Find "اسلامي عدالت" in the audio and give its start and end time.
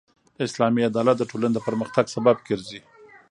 0.45-1.15